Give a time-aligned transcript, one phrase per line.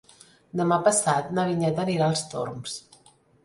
[0.61, 2.83] Demà passat na Vinyet anirà als Torms.